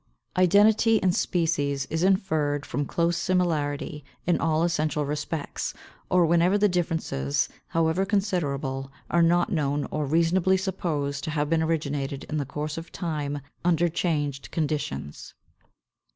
[0.33, 0.43] 523.
[0.43, 5.75] Identity in species is inferred from close similarity in all essential respects,
[6.09, 11.61] or whenever the differences, however considerable, are not known or reasonably supposed to have been
[11.61, 15.35] originated in the course of time under changed conditions.